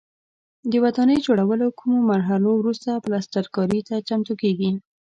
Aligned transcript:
د 0.71 0.73
ودانۍ 0.83 1.17
جوړولو 1.27 1.67
کومو 1.79 1.97
مرحلو 2.11 2.49
وروسته 2.57 3.01
پلسترکاري 3.03 3.81
ته 3.87 3.95
چمتو 4.07 4.33
کېږي. 4.41 4.71